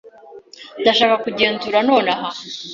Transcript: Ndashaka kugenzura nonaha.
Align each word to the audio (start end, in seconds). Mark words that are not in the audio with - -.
Ndashaka 0.81 1.15
kugenzura 1.23 1.77
nonaha. 1.87 2.27